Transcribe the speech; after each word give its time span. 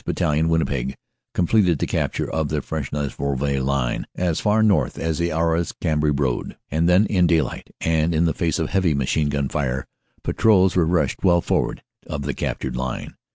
Battalion, 0.03 0.49
Winnipeg, 0.49 0.95
completed 1.35 1.77
the 1.77 1.85
capture 1.85 2.27
of 2.27 2.49
the 2.49 2.63
Fresnes 2.63 3.19
Rouvroy 3.19 3.63
line 3.63 4.07
as 4.15 4.39
far 4.39 4.63
north 4.63 4.97
as 4.97 5.19
the 5.19 5.31
Arras 5.31 5.73
Cambrai 5.79 6.09
road, 6.09 6.57
and 6.71 6.89
then 6.89 7.05
in 7.05 7.27
daylight 7.27 7.69
and 7.79 8.15
in 8.15 8.25
the 8.25 8.33
face 8.33 8.57
of 8.57 8.69
heavy 8.71 8.95
machine 8.95 9.29
gun 9.29 9.47
fire 9.47 9.85
patrols 10.23 10.75
were 10.75 10.87
rushed 10.87 11.23
well 11.23 11.39
forward 11.39 11.83
of 12.07 12.23
the 12.23 12.33
captured 12.33 12.75
line." 12.75 13.13